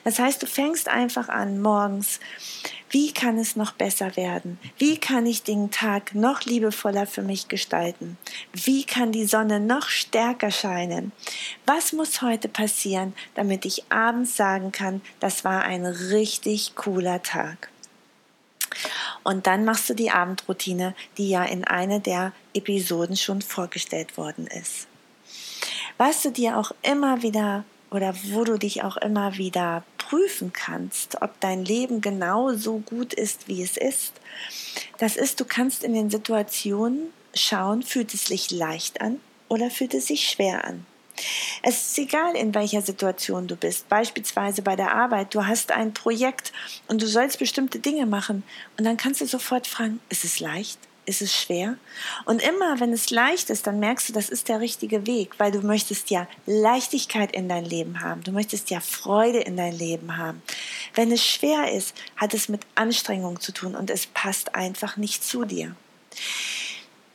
Das 0.03 0.19
heißt, 0.19 0.41
du 0.41 0.48
fängst 0.48 0.88
einfach 0.88 1.29
an, 1.29 1.62
morgens 1.62 2.19
wie 2.93 3.12
kann 3.12 3.39
es 3.39 3.55
noch 3.55 3.72
besser 3.72 4.15
werden? 4.17 4.60
Wie 4.77 5.00
kann 5.00 5.25
ich 5.25 5.41
den 5.41 5.72
Tag 5.72 6.13
noch 6.13 6.41
liebevoller 6.41 7.07
für 7.07 7.24
mich 7.24 7.48
gestalten? 7.48 8.19
Wie 8.53 8.83
kann 8.83 9.12
die 9.12 9.25
Sonne 9.25 9.60
noch 9.60 9.88
stärker 9.88 10.51
scheinen? 10.51 11.12
Was 11.65 11.91
muss 11.91 12.22
heute 12.22 12.50
passieren, 12.50 13.15
damit 13.33 13.65
ich 13.65 13.91
abends 13.91 14.38
sagen 14.38 14.72
kann, 14.72 15.01
das 15.19 15.43
war 15.43 15.63
ein 15.63 15.88
richtig 15.88 16.75
cooler 16.75 17.24
Tag? 17.24 17.72
Und 19.24 19.48
dann 19.48 19.65
machst 19.65 19.89
du 19.89 19.95
die 19.95 20.12
Abendroutine, 20.12 20.93
die 21.17 21.29
ja 21.29 21.43
in 21.45 21.63
einer 21.63 22.00
der 22.00 22.31
Episoden 22.53 23.17
schon 23.17 23.41
vorgestellt 23.41 24.17
worden 24.17 24.45
ist. 24.45 24.88
Was 25.98 26.22
du 26.22 26.31
dir 26.31 26.60
auch 26.60 26.72
immer 26.83 27.24
wieder 27.24 27.63
oder 27.93 28.15
wo 28.31 28.43
du 28.43 28.57
dich 28.57 28.83
auch 28.83 28.97
immer 28.97 29.38
wieder 29.38 29.83
prüfen 29.97 30.51
kannst, 30.51 31.21
ob 31.21 31.39
dein 31.39 31.63
Leben 31.63 32.01
genau 32.01 32.53
so 32.53 32.79
gut 32.79 33.13
ist, 33.13 33.47
wie 33.47 33.62
es 33.62 33.77
ist, 33.77 34.13
das 34.97 35.15
ist, 35.15 35.39
du 35.39 35.45
kannst 35.45 35.83
in 35.83 35.93
den 35.93 36.09
Situationen 36.09 37.13
schauen, 37.33 37.83
fühlt 37.83 38.13
es 38.13 38.25
sich 38.25 38.51
leicht 38.51 39.01
an 39.01 39.19
oder 39.47 39.69
fühlt 39.69 39.93
es 39.93 40.07
sich 40.07 40.27
schwer 40.27 40.65
an. 40.65 40.85
Es 41.62 41.89
ist 41.89 42.00
egal, 42.00 42.35
in 42.35 42.55
welcher 42.55 42.81
Situation 42.81 43.47
du 43.47 43.55
bist. 43.55 43.88
Beispielsweise 43.88 44.63
bei 44.63 44.75
der 44.75 44.95
Arbeit. 44.95 45.35
Du 45.35 45.45
hast 45.45 45.71
ein 45.71 45.93
Projekt 45.93 46.51
und 46.88 47.01
du 47.01 47.07
sollst 47.07 47.38
bestimmte 47.38 47.77
Dinge 47.77 48.07
machen. 48.07 48.43
Und 48.77 48.85
dann 48.85 48.97
kannst 48.97 49.21
du 49.21 49.27
sofort 49.27 49.67
fragen, 49.67 50.00
ist 50.09 50.25
es 50.25 50.39
leicht? 50.39 50.79
Ist 51.05 51.22
es 51.22 51.33
schwer. 51.36 51.75
Und 52.25 52.41
immer, 52.41 52.79
wenn 52.79 52.93
es 52.93 53.10
leicht 53.10 53.50
ist, 53.50 53.67
dann 53.67 53.79
merkst 53.79 54.10
du, 54.10 54.13
das 54.13 54.29
ist 54.29 54.50
der 54.50 54.60
richtige 54.60 55.05
Weg, 55.05 55.36
weil 55.38 55.51
du 55.51 55.62
möchtest 55.62 56.10
ja 56.10 56.27
Leichtigkeit 56.45 57.33
in 57.33 57.50
dein 57.50 57.65
Leben 57.65 58.01
haben. 58.01 58.24
Du 58.24 58.31
möchtest 58.31 58.69
ja 58.69 58.79
Freude 58.79 59.39
in 59.39 59.57
dein 59.57 59.74
Leben 59.74 60.17
haben. 60.17 60.41
Wenn 60.93 61.12
es 61.12 61.24
schwer 61.24 61.72
ist, 61.72 61.95
hat 62.15 62.33
es 62.33 62.50
mit 62.50 62.62
Anstrengung 62.75 63.39
zu 63.39 63.51
tun 63.51 63.75
und 63.75 63.89
es 63.89 64.05
passt 64.07 64.55
einfach 64.55 64.98
nicht 64.98 65.24
zu 65.24 65.45
dir. 65.45 65.75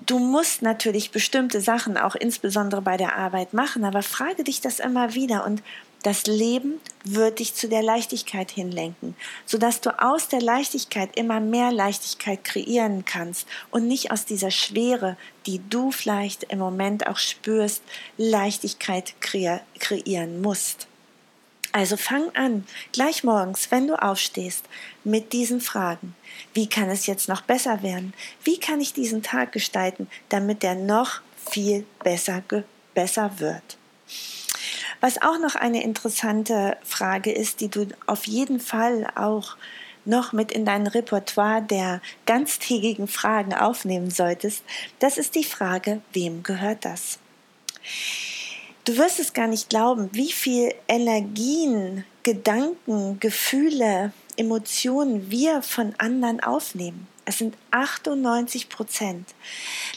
Du 0.06 0.18
musst 0.18 0.62
natürlich 0.62 1.10
bestimmte 1.10 1.60
Sachen 1.60 1.98
auch 1.98 2.14
insbesondere 2.14 2.80
bei 2.80 2.96
der 2.96 3.16
Arbeit 3.16 3.52
machen, 3.52 3.84
aber 3.84 4.02
frage 4.02 4.44
dich 4.44 4.60
das 4.60 4.80
immer 4.80 5.14
wieder 5.14 5.44
und 5.44 5.62
das 6.02 6.26
Leben 6.26 6.80
wird 7.04 7.40
dich 7.40 7.54
zu 7.54 7.68
der 7.68 7.82
Leichtigkeit 7.82 8.50
hinlenken, 8.50 9.16
sodass 9.46 9.80
du 9.80 9.90
aus 10.00 10.28
der 10.28 10.40
Leichtigkeit 10.40 11.16
immer 11.16 11.40
mehr 11.40 11.72
Leichtigkeit 11.72 12.44
kreieren 12.44 13.04
kannst 13.04 13.48
und 13.70 13.88
nicht 13.88 14.12
aus 14.12 14.24
dieser 14.24 14.50
Schwere, 14.50 15.16
die 15.46 15.60
du 15.70 15.90
vielleicht 15.90 16.44
im 16.44 16.60
Moment 16.60 17.06
auch 17.06 17.18
spürst, 17.18 17.82
Leichtigkeit 18.16 19.14
kreieren 19.20 20.40
musst. 20.40 20.86
Also 21.72 21.96
fang 21.96 22.30
an, 22.34 22.66
gleich 22.92 23.24
morgens, 23.24 23.70
wenn 23.70 23.86
du 23.86 24.00
aufstehst, 24.00 24.64
mit 25.04 25.32
diesen 25.32 25.60
Fragen. 25.60 26.14
Wie 26.54 26.68
kann 26.68 26.88
es 26.88 27.06
jetzt 27.06 27.28
noch 27.28 27.42
besser 27.42 27.82
werden? 27.82 28.14
Wie 28.42 28.58
kann 28.58 28.80
ich 28.80 28.94
diesen 28.94 29.22
Tag 29.22 29.52
gestalten, 29.52 30.08
damit 30.28 30.62
der 30.62 30.74
noch 30.74 31.20
viel 31.50 31.84
besser, 32.02 32.42
besser 32.94 33.38
wird? 33.38 33.76
Was 35.00 35.22
auch 35.22 35.38
noch 35.38 35.54
eine 35.54 35.82
interessante 35.82 36.76
Frage 36.82 37.32
ist, 37.32 37.60
die 37.60 37.68
du 37.68 37.86
auf 38.06 38.26
jeden 38.26 38.60
Fall 38.60 39.06
auch 39.14 39.56
noch 40.04 40.32
mit 40.32 40.50
in 40.50 40.64
dein 40.64 40.86
Repertoire 40.86 41.62
der 41.62 42.00
ganztägigen 42.26 43.06
Fragen 43.06 43.54
aufnehmen 43.54 44.10
solltest, 44.10 44.64
das 44.98 45.18
ist 45.18 45.34
die 45.34 45.44
Frage, 45.44 46.00
wem 46.12 46.42
gehört 46.42 46.84
das? 46.84 47.18
Du 48.84 48.96
wirst 48.96 49.20
es 49.20 49.34
gar 49.34 49.46
nicht 49.46 49.68
glauben, 49.68 50.08
wie 50.12 50.32
viel 50.32 50.74
Energien, 50.88 52.04
Gedanken, 52.22 53.20
Gefühle, 53.20 54.12
Emotionen 54.36 55.30
wir 55.30 55.62
von 55.62 55.94
anderen 55.98 56.40
aufnehmen. 56.40 57.06
Es 57.28 57.36
sind 57.36 57.58
98 57.72 58.70
Prozent. 58.70 59.34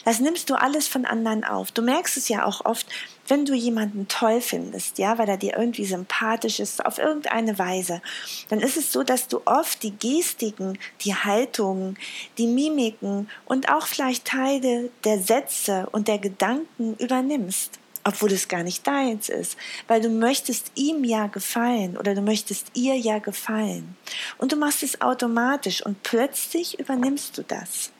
Das 0.04 0.20
nimmst 0.20 0.50
du 0.50 0.54
alles 0.54 0.86
von 0.86 1.06
anderen 1.06 1.44
auf. 1.44 1.72
Du 1.72 1.80
merkst 1.80 2.18
es 2.18 2.28
ja 2.28 2.44
auch 2.44 2.66
oft, 2.66 2.86
wenn 3.26 3.46
du 3.46 3.54
jemanden 3.54 4.06
toll 4.06 4.42
findest, 4.42 4.98
ja, 4.98 5.16
weil 5.16 5.30
er 5.30 5.38
dir 5.38 5.56
irgendwie 5.56 5.86
sympathisch 5.86 6.60
ist, 6.60 6.84
auf 6.84 6.98
irgendeine 6.98 7.58
Weise, 7.58 8.02
dann 8.50 8.60
ist 8.60 8.76
es 8.76 8.92
so, 8.92 9.02
dass 9.02 9.28
du 9.28 9.40
oft 9.46 9.82
die 9.82 9.96
Gestiken, 9.98 10.78
die 11.00 11.14
Haltungen, 11.14 11.96
die 12.36 12.46
Mimiken 12.46 13.30
und 13.46 13.70
auch 13.70 13.86
vielleicht 13.86 14.26
Teile 14.26 14.90
der 15.04 15.18
Sätze 15.18 15.88
und 15.90 16.08
der 16.08 16.18
Gedanken 16.18 16.96
übernimmst 16.96 17.78
obwohl 18.04 18.32
es 18.32 18.48
gar 18.48 18.62
nicht 18.62 18.86
deins 18.86 19.28
ist, 19.28 19.56
weil 19.88 20.00
du 20.00 20.08
möchtest 20.08 20.72
ihm 20.74 21.04
ja 21.04 21.26
gefallen 21.26 21.96
oder 21.96 22.14
du 22.14 22.22
möchtest 22.22 22.68
ihr 22.74 22.96
ja 22.96 23.18
gefallen. 23.18 23.96
Und 24.38 24.52
du 24.52 24.56
machst 24.56 24.82
es 24.82 25.00
automatisch 25.00 25.84
und 25.84 26.02
plötzlich 26.02 26.78
übernimmst 26.78 27.38
du 27.38 27.42
das. 27.42 27.92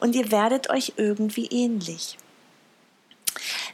Und 0.00 0.14
ihr 0.14 0.30
werdet 0.30 0.70
euch 0.70 0.94
irgendwie 0.96 1.46
ähnlich. 1.46 2.18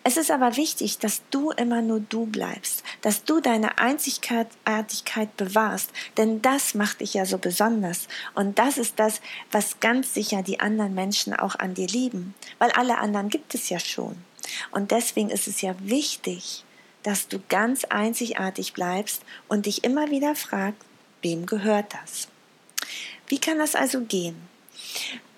Es 0.03 0.19
ist 0.19 0.31
aber 0.31 0.57
wichtig, 0.59 0.99
dass 0.99 1.23
du 1.31 1.51
immer 1.53 1.81
nur 1.81 1.99
du 1.99 2.27
bleibst, 2.27 2.83
dass 3.01 3.25
du 3.25 3.41
deine 3.41 3.79
Einzigartigkeit 3.79 5.35
bewahrst, 5.39 5.91
denn 6.19 6.43
das 6.43 6.75
macht 6.75 7.01
dich 7.01 7.15
ja 7.15 7.25
so 7.25 7.39
besonders. 7.39 8.09
Und 8.35 8.59
das 8.59 8.77
ist 8.77 8.99
das, 8.99 9.23
was 9.51 9.81
ganz 9.81 10.13
sicher 10.13 10.43
die 10.43 10.61
anderen 10.61 10.95
Menschen 10.95 11.33
auch 11.33 11.59
an 11.59 11.73
dir 11.73 11.87
lieben, 11.87 12.35
weil 12.59 12.71
alle 12.73 12.99
anderen 12.99 13.31
gibt 13.31 13.55
es 13.55 13.71
ja 13.71 13.79
schon. 13.79 14.17
Und 14.71 14.91
deswegen 14.91 15.31
ist 15.31 15.47
es 15.47 15.61
ja 15.61 15.75
wichtig, 15.81 16.65
dass 17.03 17.29
du 17.29 17.41
ganz 17.49 17.85
einzigartig 17.85 18.73
bleibst 18.73 19.23
und 19.49 19.67
dich 19.67 19.85
immer 19.85 20.11
wieder 20.11 20.35
fragst, 20.35 20.81
wem 21.23 21.47
gehört 21.47 21.95
das? 22.03 22.29
Wie 23.29 23.39
kann 23.39 23.59
das 23.59 23.75
also 23.75 24.01
gehen? 24.01 24.37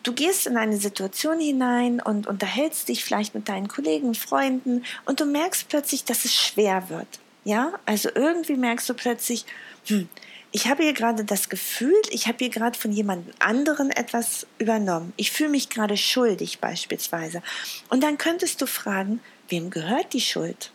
Du 0.02 0.12
gehst 0.12 0.46
in 0.46 0.56
eine 0.56 0.76
Situation 0.76 1.40
hinein 1.40 2.00
und 2.00 2.28
unterhältst 2.28 2.88
dich 2.88 3.04
vielleicht 3.04 3.34
mit 3.34 3.48
deinen 3.48 3.66
Kollegen, 3.66 4.14
Freunden 4.14 4.84
und 5.04 5.18
du 5.18 5.24
merkst 5.24 5.68
plötzlich, 5.68 6.04
dass 6.04 6.24
es 6.24 6.34
schwer 6.34 6.88
wird. 6.88 7.08
Ja, 7.42 7.72
also 7.86 8.10
irgendwie 8.14 8.56
merkst 8.56 8.88
du 8.88 8.94
plötzlich, 8.94 9.44
hm, 9.86 10.08
ich 10.56 10.68
habe 10.68 10.84
hier 10.84 10.94
gerade 10.94 11.22
das 11.22 11.50
Gefühl, 11.50 12.00
ich 12.08 12.28
habe 12.28 12.38
hier 12.38 12.48
gerade 12.48 12.78
von 12.78 12.90
jemand 12.90 13.28
anderen 13.40 13.90
etwas 13.90 14.46
übernommen. 14.56 15.12
Ich 15.18 15.30
fühle 15.30 15.50
mich 15.50 15.68
gerade 15.68 15.98
schuldig 15.98 16.60
beispielsweise. 16.60 17.42
Und 17.90 18.02
dann 18.02 18.16
könntest 18.16 18.62
du 18.62 18.66
fragen, 18.66 19.20
wem 19.50 19.68
gehört 19.68 20.14
die 20.14 20.22
Schuld? 20.22 20.70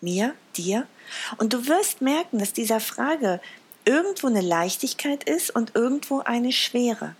Mir? 0.00 0.34
Dir? 0.56 0.88
Und 1.36 1.52
du 1.52 1.68
wirst 1.68 2.00
merken, 2.00 2.40
dass 2.40 2.54
dieser 2.54 2.80
Frage 2.80 3.40
irgendwo 3.84 4.26
eine 4.26 4.40
Leichtigkeit 4.40 5.22
ist 5.22 5.54
und 5.54 5.76
irgendwo 5.76 6.18
eine 6.18 6.50
Schwere. 6.50 7.14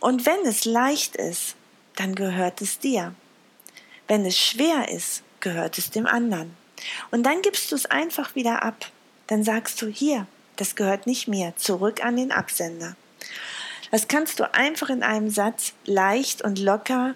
Und 0.00 0.26
wenn 0.26 0.44
es 0.44 0.66
leicht 0.66 1.16
ist, 1.16 1.54
dann 1.96 2.14
gehört 2.14 2.60
es 2.60 2.80
dir. 2.80 3.14
Wenn 4.08 4.26
es 4.26 4.36
schwer 4.36 4.90
ist, 4.90 5.22
gehört 5.40 5.78
es 5.78 5.90
dem 5.90 6.06
anderen. 6.06 6.54
Und 7.10 7.22
dann 7.22 7.40
gibst 7.40 7.72
du 7.72 7.76
es 7.76 7.86
einfach 7.86 8.34
wieder 8.34 8.62
ab. 8.62 8.90
Dann 9.26 9.42
sagst 9.42 9.80
du, 9.80 9.86
hier, 9.86 10.26
das 10.56 10.76
gehört 10.76 11.06
nicht 11.06 11.28
mir, 11.28 11.54
zurück 11.56 12.04
an 12.04 12.16
den 12.16 12.32
Absender. 12.32 12.96
Das 13.90 14.08
kannst 14.08 14.40
du 14.40 14.52
einfach 14.52 14.90
in 14.90 15.02
einem 15.02 15.30
Satz 15.30 15.72
leicht 15.84 16.42
und 16.42 16.58
locker, 16.58 17.14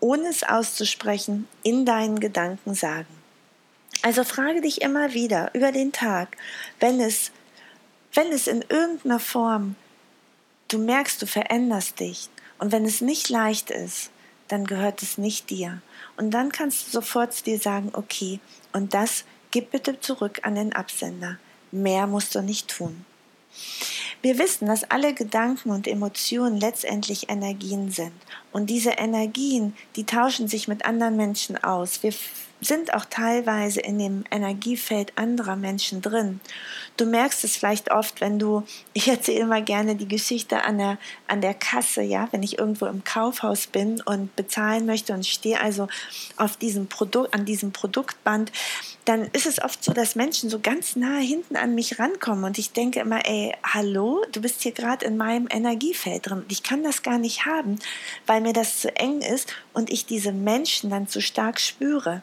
ohne 0.00 0.28
es 0.28 0.42
auszusprechen, 0.42 1.48
in 1.62 1.84
deinen 1.84 2.20
Gedanken 2.20 2.74
sagen. 2.74 3.06
Also 4.02 4.24
frage 4.24 4.60
dich 4.60 4.82
immer 4.82 5.14
wieder 5.14 5.50
über 5.54 5.72
den 5.72 5.92
Tag, 5.92 6.36
wenn 6.80 7.00
es, 7.00 7.30
wenn 8.12 8.32
es 8.32 8.46
in 8.46 8.64
irgendeiner 8.68 9.20
Form 9.20 9.76
du 10.68 10.78
merkst, 10.78 11.22
du 11.22 11.26
veränderst 11.26 12.00
dich. 12.00 12.28
Und 12.58 12.72
wenn 12.72 12.84
es 12.84 13.00
nicht 13.00 13.28
leicht 13.28 13.70
ist, 13.70 14.10
dann 14.48 14.66
gehört 14.66 15.02
es 15.02 15.18
nicht 15.18 15.50
dir. 15.50 15.80
Und 16.16 16.32
dann 16.32 16.52
kannst 16.52 16.86
du 16.86 16.90
sofort 16.90 17.46
dir 17.46 17.58
sagen, 17.58 17.90
okay, 17.92 18.40
und 18.72 18.94
das 18.94 19.24
gib 19.50 19.70
bitte 19.70 20.00
zurück 20.00 20.40
an 20.42 20.54
den 20.54 20.72
Absender. 20.72 21.38
Mehr 21.74 22.06
musst 22.06 22.34
du 22.36 22.40
nicht 22.40 22.68
tun. 22.68 23.04
Wir 24.22 24.38
wissen, 24.38 24.68
dass 24.68 24.90
alle 24.90 25.12
Gedanken 25.12 25.70
und 25.70 25.88
Emotionen 25.88 26.58
letztendlich 26.58 27.28
Energien 27.28 27.90
sind. 27.90 28.12
Und 28.52 28.70
diese 28.70 28.92
Energien, 28.92 29.74
die 29.96 30.04
tauschen 30.04 30.46
sich 30.46 30.68
mit 30.68 30.86
anderen 30.86 31.16
Menschen 31.16 31.62
aus. 31.62 32.02
Wir 32.02 32.14
sind 32.60 32.94
auch 32.94 33.04
teilweise 33.04 33.80
in 33.80 33.98
dem 33.98 34.24
Energiefeld 34.30 35.12
anderer 35.16 35.56
Menschen 35.56 36.00
drin. 36.00 36.40
Du 36.96 37.04
merkst 37.04 37.44
es 37.44 37.56
vielleicht 37.56 37.90
oft, 37.90 38.20
wenn 38.20 38.38
du, 38.38 38.62
ich 38.92 39.08
erzähle 39.08 39.40
immer 39.40 39.60
gerne 39.60 39.96
die 39.96 40.08
Geschichte 40.08 40.62
an 40.62 40.78
der, 40.78 40.98
an 41.26 41.40
der 41.40 41.54
Kasse, 41.54 42.02
ja, 42.02 42.28
wenn 42.30 42.42
ich 42.42 42.58
irgendwo 42.58 42.86
im 42.86 43.04
Kaufhaus 43.04 43.66
bin 43.66 44.00
und 44.00 44.34
bezahlen 44.36 44.86
möchte 44.86 45.12
und 45.12 45.26
stehe 45.26 45.60
also 45.60 45.88
auf 46.36 46.56
diesem 46.56 46.86
Produkt, 46.86 47.34
an 47.34 47.44
diesem 47.44 47.72
Produktband, 47.72 48.52
dann 49.04 49.28
ist 49.32 49.46
es 49.46 49.62
oft 49.62 49.84
so, 49.84 49.92
dass 49.92 50.14
Menschen 50.14 50.48
so 50.48 50.60
ganz 50.60 50.96
nah 50.96 51.18
hinten 51.18 51.56
an 51.56 51.74
mich 51.74 51.98
rankommen 51.98 52.44
und 52.44 52.58
ich 52.58 52.72
denke 52.72 53.00
immer, 53.00 53.26
ey, 53.26 53.54
hallo, 53.62 54.24
du 54.32 54.40
bist 54.40 54.62
hier 54.62 54.72
gerade 54.72 55.04
in 55.04 55.16
meinem 55.16 55.46
Energiefeld 55.50 56.26
drin 56.26 56.44
ich 56.48 56.62
kann 56.62 56.82
das 56.82 57.02
gar 57.02 57.18
nicht 57.18 57.46
haben, 57.46 57.78
weil 58.26 58.40
mir 58.40 58.52
das 58.52 58.80
zu 58.80 58.94
eng 58.96 59.20
ist 59.20 59.52
und 59.72 59.90
ich 59.90 60.06
diese 60.06 60.32
Menschen 60.32 60.90
dann 60.90 61.08
zu 61.08 61.20
stark 61.20 61.60
spüre. 61.60 62.22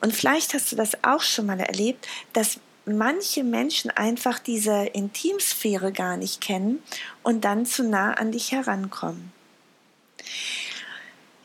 Und 0.00 0.14
vielleicht 0.14 0.54
hast 0.54 0.72
du 0.72 0.76
das 0.76 1.04
auch 1.04 1.22
schon 1.22 1.46
mal 1.46 1.60
erlebt, 1.60 2.06
dass 2.32 2.58
manche 2.84 3.44
Menschen 3.44 3.90
einfach 3.90 4.38
diese 4.38 4.86
Intimsphäre 4.86 5.92
gar 5.92 6.16
nicht 6.16 6.40
kennen 6.40 6.82
und 7.22 7.44
dann 7.44 7.66
zu 7.66 7.84
nah 7.84 8.14
an 8.14 8.32
dich 8.32 8.52
herankommen. 8.52 9.32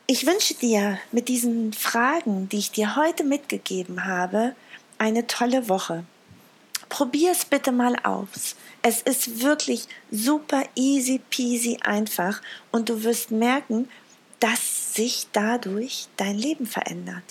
Ich 0.08 0.26
wünsche 0.26 0.54
dir 0.54 0.98
mit 1.12 1.28
diesen 1.28 1.72
Fragen, 1.72 2.48
die 2.48 2.58
ich 2.58 2.70
dir 2.70 2.96
heute 2.96 3.24
mitgegeben 3.24 4.04
habe, 4.04 4.54
eine 4.98 5.26
tolle 5.26 5.68
Woche. 5.68 6.04
Probier 6.88 7.32
es 7.32 7.44
bitte 7.44 7.72
mal 7.72 7.96
aus. 8.04 8.56
Es 8.82 9.02
ist 9.02 9.42
wirklich 9.42 9.88
super 10.10 10.62
easy 10.76 11.20
peasy 11.30 11.78
einfach 11.82 12.40
und 12.70 12.88
du 12.88 13.02
wirst 13.02 13.30
merken, 13.30 13.88
dass 14.40 14.94
sich 14.94 15.26
dadurch 15.32 16.06
dein 16.16 16.36
Leben 16.36 16.66
verändert. 16.66 17.24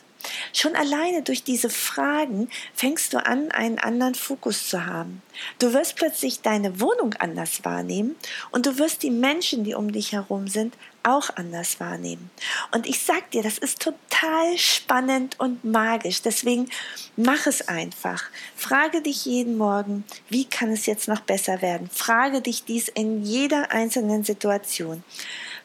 Schon 0.54 0.76
alleine 0.76 1.22
durch 1.22 1.44
diese 1.44 1.70
Fragen 1.70 2.50
fängst 2.74 3.14
du 3.14 3.24
an, 3.24 3.52
einen 3.52 3.80
anderen 3.80 4.16
Fokus 4.16 4.68
zu 4.68 4.86
haben. 4.86 5.22
Du 5.60 5.74
wirst 5.74 5.96
plötzlich 5.96 6.42
deine 6.42 6.80
Wohnung 6.80 7.14
anders 7.20 7.64
wahrnehmen 7.64 8.16
und 8.52 8.66
du 8.66 8.78
wirst 8.80 9.04
die 9.04 9.12
Menschen, 9.12 9.64
die 9.64 9.76
um 9.76 9.92
dich 9.92 10.14
herum 10.14 10.48
sind, 10.48 10.76
auch 11.06 11.30
anders 11.36 11.80
wahrnehmen. 11.80 12.30
Und 12.72 12.88
ich 12.88 13.00
sag 13.00 13.32
dir, 13.32 13.44
das 13.44 13.58
ist 13.58 13.80
total 13.80 14.58
spannend 14.58 15.40
und 15.40 15.64
magisch. 15.64 16.22
Deswegen 16.22 16.70
mach 17.16 17.48
es 17.48 17.68
einfach. 17.68 18.24
Frage 18.56 19.02
dich 19.02 19.26
jeden 19.26 19.58
Morgen, 19.58 20.04
wie 20.30 20.46
kann 20.46 20.72
es 20.72 20.86
jetzt 20.86 21.08
noch 21.08 21.22
besser 21.22 21.62
werden? 21.62 21.90
Frage 21.90 22.42
dich 22.42 22.66
dies 22.66 22.88
in 22.88 23.24
jeder 23.24 23.72
einzelnen 23.72 24.24
Situation. 24.24 25.04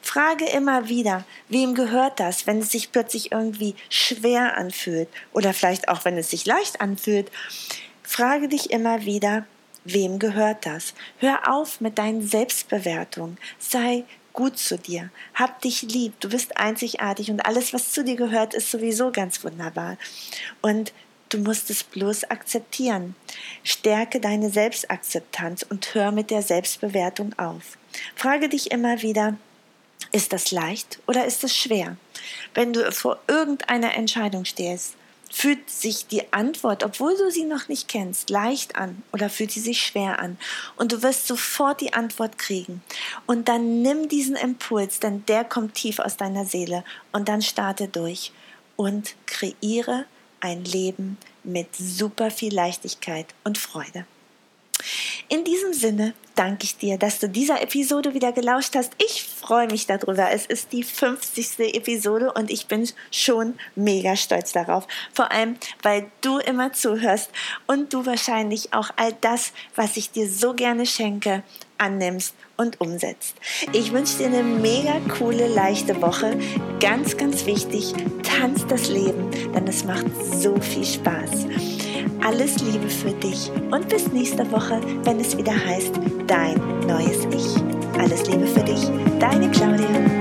Frage 0.01 0.45
immer 0.45 0.89
wieder, 0.89 1.25
wem 1.47 1.75
gehört 1.75 2.19
das, 2.19 2.47
wenn 2.47 2.59
es 2.59 2.71
sich 2.71 2.91
plötzlich 2.91 3.31
irgendwie 3.31 3.75
schwer 3.89 4.57
anfühlt 4.57 5.09
oder 5.31 5.53
vielleicht 5.53 5.89
auch, 5.89 6.05
wenn 6.05 6.17
es 6.17 6.29
sich 6.31 6.45
leicht 6.45 6.81
anfühlt. 6.81 7.31
Frage 8.01 8.47
dich 8.47 8.71
immer 8.71 9.05
wieder, 9.05 9.45
wem 9.83 10.19
gehört 10.19 10.65
das? 10.65 10.93
Hör 11.19 11.51
auf 11.51 11.81
mit 11.81 11.97
deinen 11.97 12.27
Selbstbewertungen. 12.27 13.37
Sei 13.59 14.03
gut 14.33 14.57
zu 14.57 14.77
dir. 14.77 15.09
Hab 15.33 15.61
dich 15.61 15.81
lieb. 15.81 16.19
Du 16.19 16.29
bist 16.29 16.57
einzigartig 16.57 17.31
und 17.31 17.45
alles, 17.45 17.73
was 17.73 17.91
zu 17.91 18.03
dir 18.03 18.15
gehört, 18.15 18.53
ist 18.53 18.71
sowieso 18.71 19.11
ganz 19.11 19.43
wunderbar. 19.43 19.97
Und 20.61 20.93
du 21.29 21.39
musst 21.39 21.69
es 21.69 21.83
bloß 21.83 22.25
akzeptieren. 22.25 23.15
Stärke 23.63 24.19
deine 24.19 24.49
Selbstakzeptanz 24.49 25.63
und 25.63 25.93
hör 25.93 26.11
mit 26.11 26.29
der 26.29 26.41
Selbstbewertung 26.41 27.37
auf. 27.37 27.77
Frage 28.15 28.49
dich 28.49 28.71
immer 28.71 29.01
wieder, 29.01 29.37
ist 30.11 30.33
das 30.33 30.51
leicht 30.51 30.99
oder 31.07 31.25
ist 31.25 31.43
es 31.43 31.55
schwer? 31.55 31.97
Wenn 32.53 32.73
du 32.73 32.91
vor 32.91 33.19
irgendeiner 33.27 33.95
Entscheidung 33.95 34.45
stehst, 34.45 34.95
fühlt 35.31 35.69
sich 35.69 36.07
die 36.07 36.31
Antwort, 36.33 36.83
obwohl 36.83 37.15
du 37.17 37.31
sie 37.31 37.45
noch 37.45 37.67
nicht 37.67 37.87
kennst, 37.87 38.29
leicht 38.29 38.75
an 38.75 39.01
oder 39.13 39.29
fühlt 39.29 39.51
sie 39.51 39.61
sich 39.61 39.81
schwer 39.81 40.19
an. 40.19 40.37
Und 40.75 40.91
du 40.91 41.01
wirst 41.01 41.27
sofort 41.27 41.81
die 41.81 41.93
Antwort 41.93 42.37
kriegen. 42.37 42.83
Und 43.25 43.47
dann 43.47 43.81
nimm 43.81 44.09
diesen 44.09 44.35
Impuls, 44.35 44.99
denn 44.99 45.25
der 45.25 45.43
kommt 45.43 45.75
tief 45.75 45.99
aus 45.99 46.17
deiner 46.17 46.45
Seele. 46.45 46.83
Und 47.11 47.29
dann 47.29 47.41
starte 47.41 47.87
durch 47.87 48.31
und 48.75 49.15
kreiere 49.25 50.05
ein 50.41 50.65
Leben 50.65 51.17
mit 51.43 51.75
super 51.75 52.29
viel 52.29 52.53
Leichtigkeit 52.53 53.27
und 53.43 53.57
Freude. 53.57 54.05
In 55.29 55.43
diesem 55.43 55.73
Sinne 55.73 56.13
danke 56.35 56.63
ich 56.63 56.77
dir, 56.77 56.97
dass 56.97 57.19
du 57.19 57.29
dieser 57.29 57.61
Episode 57.61 58.13
wieder 58.13 58.31
gelauscht 58.31 58.75
hast. 58.75 58.93
Ich 58.97 59.23
freue 59.23 59.67
mich 59.67 59.85
darüber. 59.85 60.31
Es 60.31 60.45
ist 60.45 60.71
die 60.71 60.83
50. 60.83 61.59
Episode 61.75 62.33
und 62.33 62.49
ich 62.49 62.67
bin 62.67 62.87
schon 63.11 63.55
mega 63.75 64.15
stolz 64.15 64.51
darauf. 64.51 64.87
Vor 65.13 65.31
allem, 65.31 65.57
weil 65.81 66.09
du 66.21 66.39
immer 66.39 66.73
zuhörst 66.73 67.29
und 67.67 67.93
du 67.93 68.05
wahrscheinlich 68.05 68.73
auch 68.73 68.89
all 68.95 69.13
das, 69.21 69.53
was 69.75 69.97
ich 69.97 70.11
dir 70.11 70.29
so 70.29 70.53
gerne 70.53 70.85
schenke, 70.85 71.43
annimmst 71.81 72.35
und 72.57 72.79
umsetzt. 72.79 73.35
Ich 73.73 73.91
wünsche 73.91 74.17
dir 74.19 74.27
eine 74.27 74.43
mega 74.43 74.99
coole, 75.17 75.47
leichte 75.47 76.01
Woche. 76.01 76.37
Ganz, 76.79 77.17
ganz 77.17 77.45
wichtig, 77.45 77.93
tanz 78.23 78.65
das 78.67 78.89
Leben, 78.89 79.29
denn 79.53 79.67
es 79.67 79.83
macht 79.83 80.05
so 80.33 80.55
viel 80.61 80.85
Spaß. 80.85 81.47
Alles 82.23 82.59
Liebe 82.59 82.87
für 82.87 83.11
dich 83.11 83.51
und 83.71 83.89
bis 83.89 84.07
nächste 84.11 84.49
Woche, 84.51 84.79
wenn 85.03 85.19
es 85.19 85.37
wieder 85.37 85.53
heißt 85.53 85.99
Dein 86.27 86.57
neues 86.87 87.25
Ich. 87.33 87.99
Alles 87.99 88.25
Liebe 88.27 88.47
für 88.47 88.63
dich, 88.63 88.89
deine 89.19 89.49
Claudia. 89.51 90.20